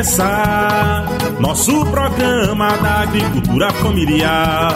[0.00, 1.04] começar.
[1.40, 4.74] Nosso programa da agricultura familiar.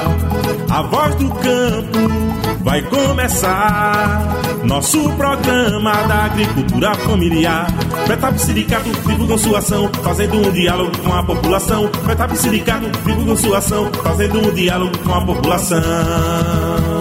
[0.68, 1.98] A voz do campo
[2.62, 4.20] vai começar.
[4.64, 7.66] Nosso programa da agricultura familiar.
[8.06, 11.90] Betap Sindicato divulgam sua ação, fazendo um diálogo com a população.
[12.06, 16.93] Betap Sindicato divulgam sua ação, fazendo um diálogo com a população.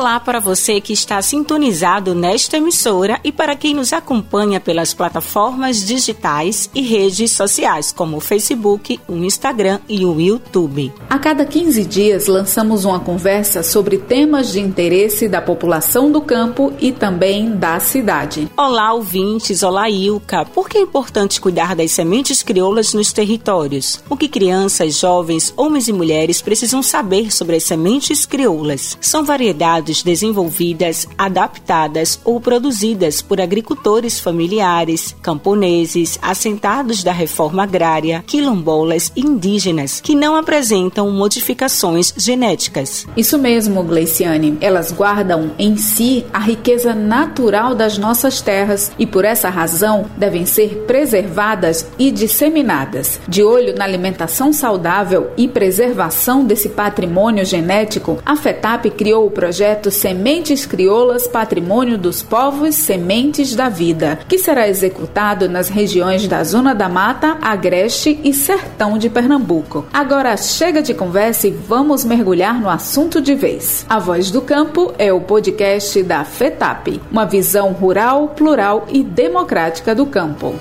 [0.00, 5.84] Olá para você que está sintonizado nesta emissora e para quem nos acompanha pelas plataformas
[5.84, 10.90] digitais e redes sociais como o Facebook, o Instagram e o YouTube.
[11.10, 16.72] A cada 15 dias lançamos uma conversa sobre temas de interesse da população do campo
[16.80, 18.50] e também da cidade.
[18.56, 20.46] Olá, ouvintes, olá, Ilka.
[20.46, 24.02] Por que é importante cuidar das sementes crioulas nos territórios?
[24.08, 28.96] O que crianças, jovens, homens e mulheres precisam saber sobre as sementes crioulas?
[28.98, 39.10] São variedades desenvolvidas, adaptadas ou produzidas por agricultores familiares, camponeses, assentados da reforma agrária, quilombolas
[39.16, 43.06] e indígenas, que não apresentam modificações genéticas.
[43.16, 44.56] Isso mesmo, Gleiciane.
[44.60, 50.46] Elas guardam em si a riqueza natural das nossas terras e, por essa razão, devem
[50.46, 53.20] ser preservadas e disseminadas.
[53.26, 59.79] De olho na alimentação saudável e preservação desse patrimônio genético, a FETAP criou o projeto
[59.80, 66.44] projeto Sementes Crioulas Patrimônio dos Povos Sementes da Vida, que será executado nas regiões da
[66.44, 69.86] Zona da Mata, Agreste e Sertão de Pernambuco.
[69.92, 73.86] Agora chega de conversa e vamos mergulhar no assunto de vez.
[73.88, 79.94] A Voz do Campo é o podcast da FETAP, uma visão rural, plural e democrática
[79.94, 80.54] do campo.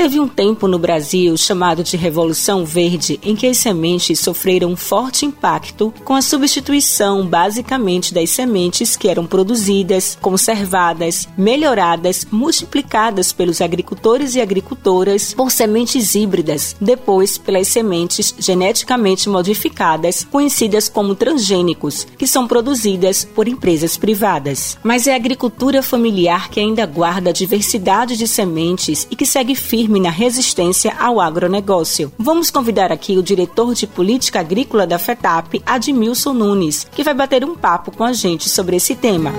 [0.00, 4.76] Teve um tempo no Brasil chamado de Revolução Verde em que as sementes sofreram um
[4.76, 13.60] forte impacto com a substituição basicamente das sementes que eram produzidas, conservadas, melhoradas, multiplicadas pelos
[13.60, 22.26] agricultores e agricultoras por sementes híbridas, depois pelas sementes geneticamente modificadas, conhecidas como transgênicos, que
[22.26, 24.78] são produzidas por empresas privadas.
[24.82, 29.54] Mas é a agricultura familiar que ainda guarda a diversidade de sementes e que segue
[29.54, 32.12] firme na resistência ao agronegócio.
[32.18, 37.44] Vamos convidar aqui o diretor de política agrícola da FETAP, Admilson Nunes, que vai bater
[37.44, 39.32] um papo com a gente sobre esse tema.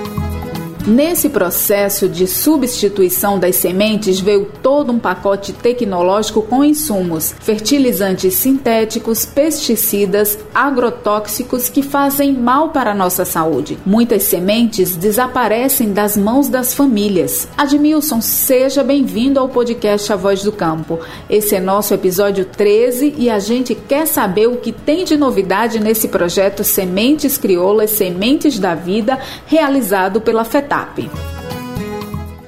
[0.86, 9.24] Nesse processo de substituição das sementes veio todo um pacote tecnológico com insumos, fertilizantes sintéticos,
[9.24, 13.78] pesticidas, agrotóxicos que fazem mal para a nossa saúde.
[13.86, 17.46] Muitas sementes desaparecem das mãos das famílias.
[17.56, 20.98] Admilson, seja bem-vindo ao podcast A Voz do Campo.
[21.30, 25.78] Esse é nosso episódio 13 e a gente quer saber o que tem de novidade
[25.78, 29.16] nesse projeto Sementes Crioulas, Sementes da Vida,
[29.46, 30.71] realizado pela FETA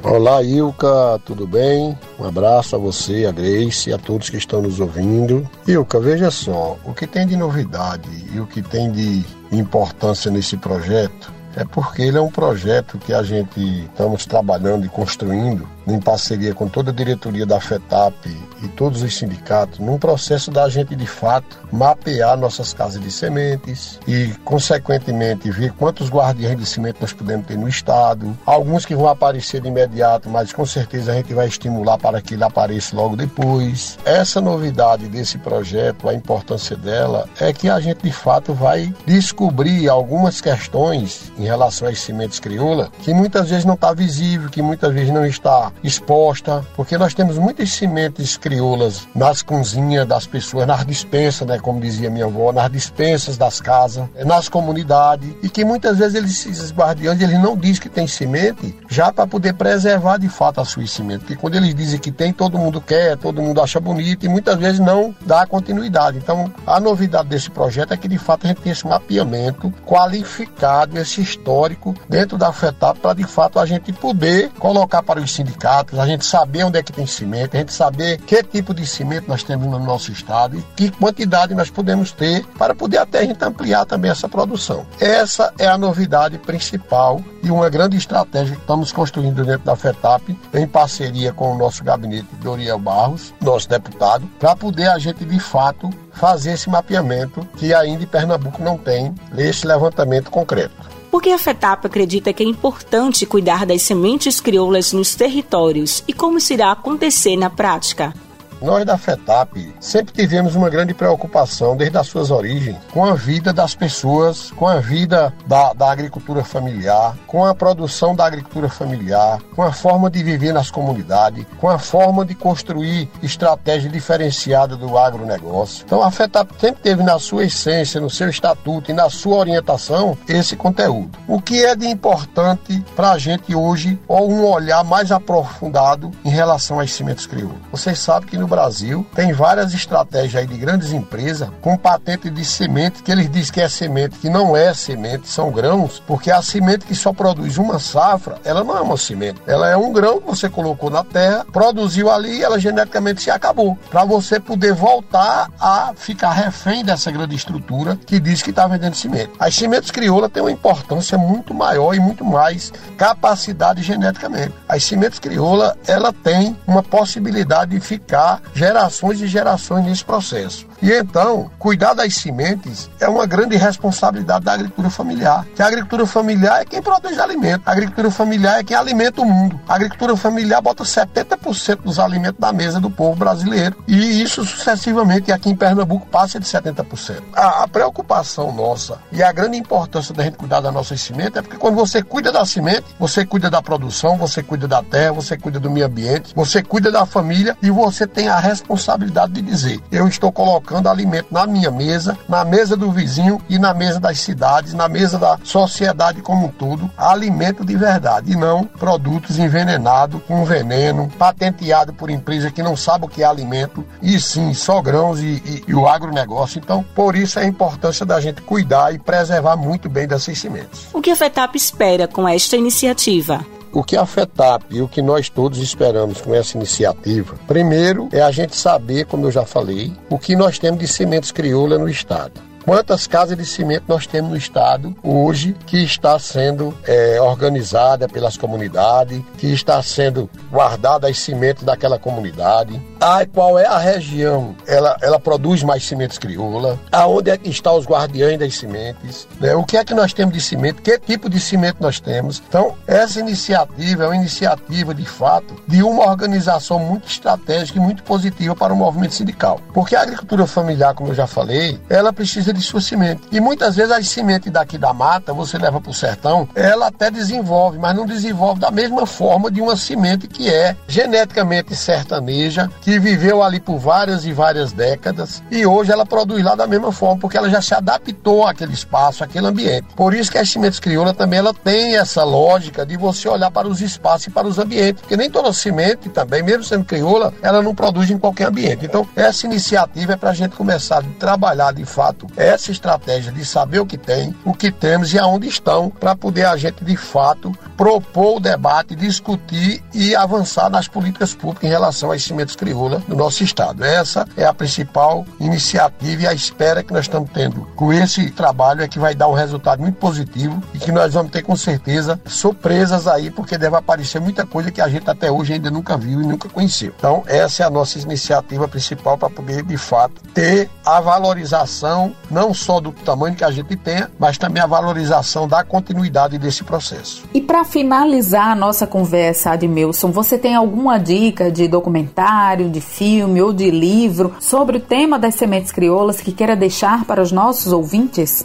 [0.03, 1.95] Olá, Ilka, tudo bem?
[2.19, 5.47] Um abraço a você, a Grace e a todos que estão nos ouvindo.
[5.69, 10.57] Ilka, veja só, o que tem de novidade e o que tem de importância nesse
[10.57, 16.00] projeto é porque ele é um projeto que a gente estamos trabalhando e construindo em
[16.00, 18.15] parceria com toda a diretoria da FETAP
[18.62, 23.99] e todos os sindicatos, num processo da gente de fato mapear nossas casas de sementes
[24.06, 28.37] e, consequentemente, ver quantos guardiões de semente nós podemos ter no estado.
[28.47, 32.34] Alguns que vão aparecer de imediato, mas com certeza a gente vai estimular para que
[32.34, 33.99] ele apareça logo depois.
[34.05, 39.89] Essa novidade desse projeto, a importância dela, é que a gente de fato vai descobrir
[39.89, 44.93] algumas questões em relação às sementes crioula que muitas vezes não está visível, que muitas
[44.93, 50.85] vezes não está exposta, porque nós temos muitas sementes crioulas nas cozinhas das pessoas, nas
[50.87, 55.99] dispensas, né, como dizia minha avó, nas dispensas das casas, nas comunidades, e que muitas
[55.99, 60.29] vezes eles, esses guardiões, eles não dizem que tem semente, já para poder preservar de
[60.29, 63.61] fato a sua semente, porque quando eles dizem que tem, todo mundo quer, todo mundo
[63.61, 66.19] acha bonito, e muitas vezes não dá continuidade.
[66.19, 70.99] Então, a novidade desse projeto é que de fato a gente tem esse mapeamento qualificado,
[70.99, 75.63] esse histórico dentro da FETAP, para de fato a gente poder colocar para os sindicatos
[75.64, 78.87] sindicatos, a gente saber onde é que tem cimento, a gente saber que tipo de
[78.87, 83.20] cimento nós temos no nosso estado e que quantidade nós podemos ter para poder até
[83.20, 84.87] a gente ampliar também essa produção.
[85.00, 90.37] Essa é a novidade principal e uma grande estratégia que estamos construindo dentro da FETAP,
[90.52, 95.40] em parceria com o nosso gabinete Doriel Barros, nosso deputado, para poder a gente de
[95.40, 100.94] fato fazer esse mapeamento que ainda em Pernambuco não tem esse levantamento concreto.
[101.14, 106.12] Por que a FETAP acredita que é importante cuidar das sementes crioulas nos territórios e
[106.12, 108.12] como isso irá acontecer na prática?
[108.61, 113.53] Nós da FETAP sempre tivemos uma grande preocupação, desde as suas origens, com a vida
[113.53, 119.41] das pessoas, com a vida da, da agricultura familiar, com a produção da agricultura familiar,
[119.55, 124.97] com a forma de viver nas comunidades, com a forma de construir estratégia diferenciada do
[124.99, 125.85] agronegócio.
[125.85, 130.17] Então a FETAP sempre teve na sua essência, no seu estatuto e na sua orientação
[130.29, 131.19] esse conteúdo.
[131.27, 136.31] O que é de importante para a gente hoje, ou um olhar mais aprofundado em
[136.31, 137.59] relação às sementes crioulas.
[137.71, 142.45] Vocês sabem que no Brasil tem várias estratégias aí de grandes empresas com patente de
[142.45, 146.41] semente que eles dizem que é semente, que não é semente, são grãos, porque a
[146.41, 149.41] semente que só produz uma safra, ela não é uma semente.
[149.45, 153.31] Ela é um grão que você colocou na terra, produziu ali e ela geneticamente se
[153.31, 153.77] acabou.
[153.91, 158.95] Para você poder voltar a ficar refém dessa grande estrutura que diz que está vendendo
[158.95, 159.33] semente.
[159.37, 164.55] As sementes crioulas têm uma importância muito maior e muito mais capacidade geneticamente.
[164.69, 170.66] As sementes crioula, ela tem uma possibilidade de ficar gerações e gerações nesse processo.
[170.84, 175.46] E então, cuidar das sementes é uma grande responsabilidade da agricultura familiar.
[175.56, 177.62] Que a agricultura familiar é quem produz alimento.
[177.64, 179.58] A agricultura familiar é quem alimenta o mundo.
[179.66, 183.82] A agricultura familiar bota 70% dos alimentos da mesa do povo brasileiro.
[183.88, 187.22] E isso sucessivamente, aqui em Pernambuco, passa de 70%.
[187.32, 191.40] A, a preocupação nossa e a grande importância da gente cuidar das nossas sementes é
[191.40, 195.38] porque quando você cuida da semente, você cuida da produção, você cuida da terra, você
[195.38, 199.81] cuida do meio ambiente, você cuida da família e você tem a responsabilidade de dizer:
[199.90, 204.00] eu estou colocando colocando alimento na minha mesa, na mesa do vizinho e na mesa
[204.00, 209.38] das cidades, na mesa da sociedade como um todo, alimento de verdade e não produtos
[209.38, 214.53] envenenados com veneno, patenteado por empresa que não sabe o que é alimento e sim
[214.55, 216.59] só grãos e, e, e o agronegócio.
[216.59, 220.88] Então, por isso a importância da gente cuidar e preservar muito bem dessas sementes.
[220.93, 223.44] O que a FETAP espera com esta iniciativa?
[223.75, 228.21] O que a FETAP e o que nós todos esperamos com essa iniciativa, primeiro é
[228.21, 231.88] a gente saber, como eu já falei, o que nós temos de sementes crioula no
[231.88, 232.41] estado.
[232.64, 238.38] Quantas casas de cimento nós temos no estado hoje que está sendo é, organizada pelas
[238.38, 242.81] comunidades, que está sendo guardada as sementes daquela comunidade?
[242.99, 244.56] Ah, qual é a região?
[244.66, 246.78] Ela, ela produz mais sementes crioula?
[246.90, 249.28] Aonde é que estão os guardiães das sementes?
[249.38, 249.55] Né?
[249.55, 250.81] O que é que nós temos de cimento?
[250.81, 252.43] Que tipo de cimento nós temos?
[252.49, 258.02] Então, essa iniciativa é uma iniciativa, de fato, de uma organização muito estratégica e muito
[258.05, 259.60] positiva para o movimento sindical.
[259.75, 263.23] Porque a agricultura familiar, como eu já falei, ela precisa de sua semente.
[263.31, 267.11] E muitas vezes as sementes daqui da mata, você leva para o sertão, ela até
[267.11, 272.99] desenvolve, mas não desenvolve da mesma forma de uma semente que é geneticamente sertaneja, que
[272.99, 277.21] viveu ali por várias e várias décadas e hoje ela produz lá da mesma forma,
[277.21, 279.89] porque ela já se adaptou àquele espaço, àquele ambiente.
[279.95, 283.69] Por isso que as sementes crioulas também ela tem essa lógica de você olhar para
[283.69, 287.62] os espaços e para os ambientes, porque nem toda semente também, mesmo sendo crioula, ela
[287.62, 288.85] não produz em qualquer ambiente.
[288.85, 293.44] Então, essa iniciativa é para a gente começar a trabalhar de fato essa estratégia de
[293.44, 296.96] saber o que tem, o que temos e aonde estão, para poder a gente de
[296.96, 303.02] fato propor o debate, discutir e avançar nas políticas públicas em relação às sementes crioula
[303.08, 303.85] do nosso estado.
[303.85, 308.82] Essa é a principal iniciativa e a espera que nós estamos tendo com esse trabalho
[308.82, 312.20] é que vai dar um resultado muito positivo e que nós vamos ter com certeza
[312.27, 316.20] surpresas aí, porque deve aparecer muita coisa que a gente até hoje ainda nunca viu
[316.20, 316.93] e nunca conheceu.
[316.96, 322.53] Então, essa é a nossa iniciativa principal para poder de fato ter a valorização não
[322.53, 327.22] só do tamanho que a gente tenha, mas também a valorização da continuidade desse processo.
[327.32, 333.41] E para finalizar a nossa conversa, Admilson, você tem alguma dica de documentário, de filme
[333.41, 337.72] ou de livro sobre o tema das sementes crioulas que queira deixar para os nossos
[337.72, 338.44] ouvintes?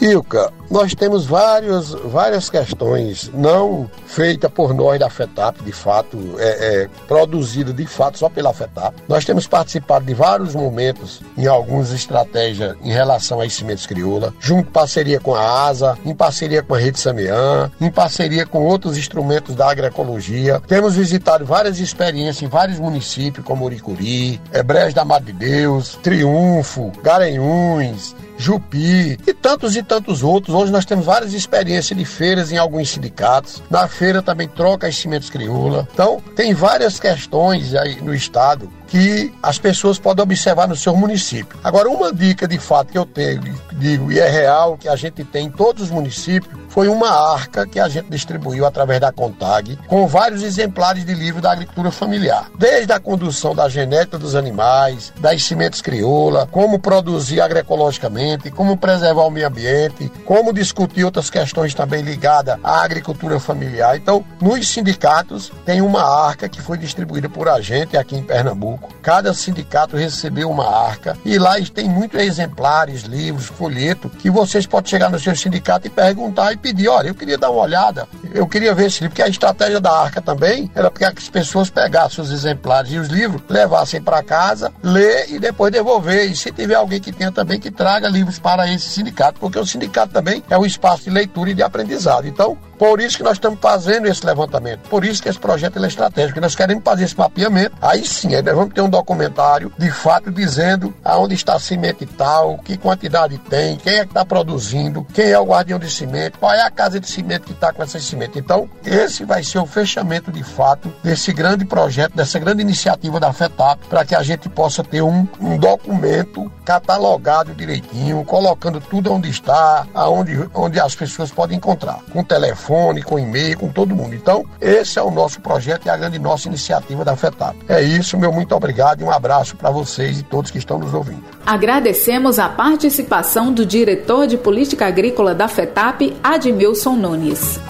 [0.00, 6.82] Ilka, nós temos vários, várias questões não feitas por nós da FETAP, de fato, é,
[6.82, 8.92] é, produzida de fato só pela FETAP.
[9.08, 14.68] Nós temos participado de vários momentos em algumas estratégias em relação a cimentos crioula, junto
[14.68, 18.98] em parceria com a ASA, em parceria com a Rede Sameã, em parceria com outros
[18.98, 20.60] instrumentos da agroecologia.
[20.66, 26.90] Temos visitado várias experiências em vários municípios, como Uricuri, Brejo da Madre de Deus, Triunfo,
[27.00, 30.54] Garanhuns, Jupi e tantos e tantos outros.
[30.64, 33.62] Hoje nós temos várias experiências de feiras em alguns sindicatos.
[33.68, 35.86] Na feira também troca as cimentos crioula.
[35.92, 41.58] Então, tem várias questões aí no estado que as pessoas podem observar no seu município.
[41.62, 45.24] Agora, uma dica de fato que eu tenho, digo, e é real, que a gente
[45.24, 49.78] tem em todos os municípios, foi uma arca que a gente distribuiu através da Contag,
[49.86, 52.50] com vários exemplares de livro da agricultura familiar.
[52.58, 59.22] Desde a condução da genética dos animais, das sementes crioula, como produzir agroecologicamente, como preservar
[59.22, 63.96] o meio ambiente, como discutir outras questões também ligadas à agricultura familiar.
[63.96, 68.73] Então, nos sindicatos tem uma arca que foi distribuída por a gente aqui em Pernambuco.
[69.02, 74.90] Cada sindicato recebeu uma arca e lá tem muitos exemplares, livros, folheto que vocês podem
[74.90, 78.46] chegar no seu sindicato e perguntar e pedir, olha, eu queria dar uma olhada, eu
[78.46, 81.70] queria ver esse livro, porque a estratégia da arca também era para que as pessoas
[81.70, 86.30] pegassem os exemplares e os livros, levassem para casa, ler e depois devolver.
[86.30, 89.66] E se tiver alguém que tenha também que traga livros para esse sindicato, porque o
[89.66, 92.26] sindicato também é um espaço de leitura e de aprendizado.
[92.26, 95.88] Então, por isso que nós estamos fazendo esse levantamento, por isso que esse projeto é
[95.88, 96.38] estratégico.
[96.38, 100.30] Nós queremos fazer esse mapeamento, aí sim, aí nós vamos ter um documentário de fato
[100.30, 105.30] dizendo aonde está a semente tal, que quantidade tem, quem é que está produzindo, quem
[105.30, 107.98] é o guardião de semente, qual é a casa de semente que está com essa
[107.98, 108.38] semente.
[108.38, 113.32] Então, esse vai ser o fechamento de fato desse grande projeto, dessa grande iniciativa da
[113.32, 119.30] FETAP, para que a gente possa ter um, um documento catalogado direitinho, colocando tudo onde
[119.30, 124.14] está, aonde onde as pessoas podem encontrar, com telefone, com e-mail, com todo mundo.
[124.14, 127.56] Então, esse é o nosso projeto e a grande nossa iniciativa da FETAP.
[127.68, 130.92] É isso, meu muito obrigado e um abraço para vocês e todos que estão nos
[130.92, 131.22] ouvindo.
[131.46, 137.60] Agradecemos a participação do diretor de política agrícola da FETAP, Admilson Nunes.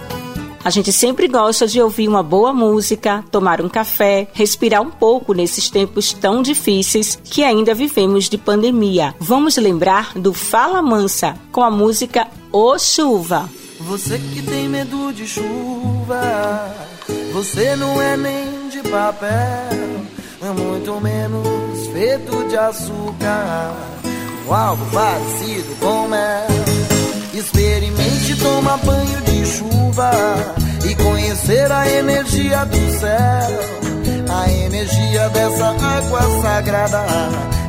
[0.65, 5.35] A gente sempre gosta de ouvir uma boa música, tomar um café, respirar um pouco
[5.35, 9.15] nesses tempos tão difíceis que ainda vivemos de pandemia.
[9.21, 13.47] Vamos lembrar do Fala Mansa com a música Ô Chuva.
[13.81, 16.75] Você que tem medo de chuva,
[17.33, 19.29] você não é nem de papel,
[20.43, 23.75] é muito menos feito de açúcar,
[24.47, 26.47] ou algo parecido com mel.
[27.35, 30.11] Experimente tomar banho de chuva
[30.89, 33.75] e conhecer a energia do céu.
[34.33, 37.05] A energia dessa água sagrada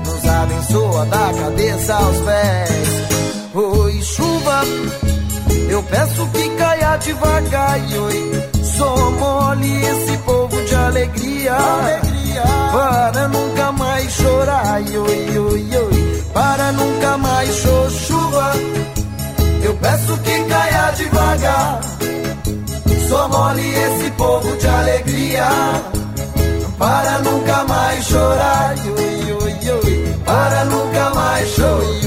[0.06, 3.06] nos abençoa da cabeça aos pés.
[3.54, 4.62] Oi, chuva,
[5.70, 7.80] eu peço que caia devagar.
[7.80, 11.56] Oi, só mole esse povo de alegria.
[11.56, 12.44] alegria.
[12.72, 14.82] Para nunca mais chorar.
[14.82, 17.56] Oi, oi, oi, para nunca mais.
[17.56, 18.54] Chuva
[19.66, 21.82] eu peço que caia devagar.
[23.10, 25.48] Só mole esse povo de alegria.
[26.78, 28.76] Para nunca mais chorar.
[30.26, 32.05] Para nunca mais chorar.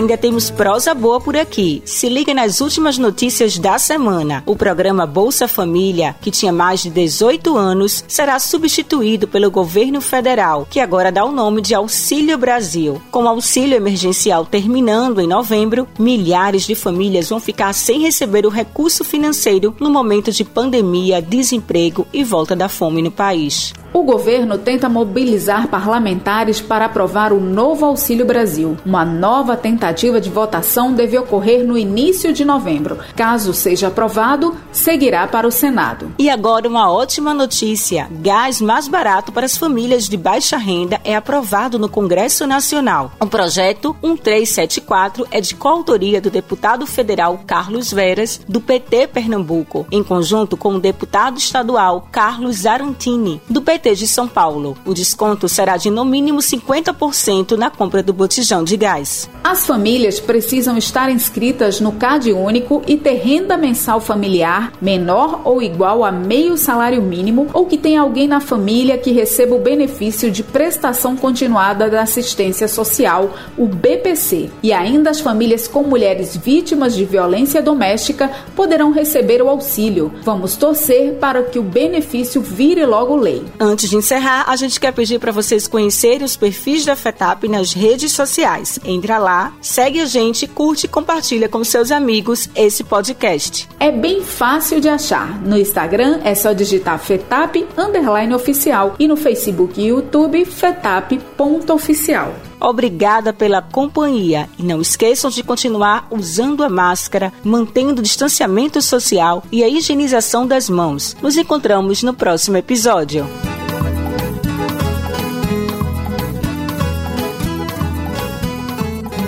[0.00, 1.82] Ainda temos prosa boa por aqui.
[1.84, 4.42] Se liga nas últimas notícias da semana.
[4.46, 10.66] O programa Bolsa Família, que tinha mais de 18 anos, será substituído pelo governo federal,
[10.70, 12.98] que agora dá o nome de Auxílio Brasil.
[13.10, 18.50] Com o auxílio emergencial terminando em novembro, milhares de famílias vão ficar sem receber o
[18.50, 23.74] recurso financeiro no momento de pandemia, desemprego e volta da fome no país.
[23.92, 28.76] O governo tenta mobilizar parlamentares para aprovar o novo Auxílio Brasil.
[28.86, 32.98] Uma nova tentativa de votação deve ocorrer no início de novembro.
[33.16, 36.12] Caso seja aprovado, seguirá para o Senado.
[36.18, 41.14] E agora uma ótima notícia: gás mais barato para as famílias de baixa renda é
[41.14, 43.12] aprovado no Congresso Nacional.
[43.20, 50.02] O projeto 1374 é de coautoria do deputado federal Carlos Veras, do PT Pernambuco, em
[50.02, 54.76] conjunto com o deputado estadual Carlos Zarantini, do PT de São Paulo.
[54.84, 59.28] O desconto será de no mínimo 50% na compra do botijão de gás.
[59.42, 65.62] As famílias precisam estar inscritas no CAD único e ter renda mensal familiar menor ou
[65.62, 70.30] igual a meio salário mínimo ou que tenha alguém na família que receba o benefício
[70.30, 74.50] de prestação continuada da assistência social, o BPC.
[74.62, 80.12] E ainda as famílias com mulheres vítimas de violência doméstica poderão receber o auxílio.
[80.22, 83.42] Vamos torcer para que o benefício vire logo lei.
[83.58, 87.72] Antes de encerrar, a gente quer pedir para vocês conhecerem os perfis da FETAP nas
[87.72, 88.78] redes sociais.
[88.84, 93.68] Entra lá, segue a gente, curte e compartilha com seus amigos esse podcast.
[93.78, 95.40] É bem fácil de achar.
[95.42, 102.34] No Instagram é só digitar FETAP underline oficial e no Facebook e YouTube FETAP.oficial.
[102.60, 109.44] Obrigada pela companhia e não esqueçam de continuar usando a máscara, mantendo o distanciamento social
[109.52, 111.16] e a higienização das mãos.
[111.22, 113.24] Nos encontramos no próximo episódio.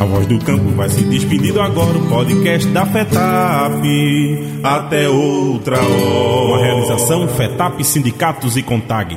[0.02, 3.86] A voz do campo vai se despedindo agora, o podcast da FETAP.
[4.60, 6.44] Até outra hora.
[6.44, 9.16] Uma realização FETAP Sindicatos e Contag.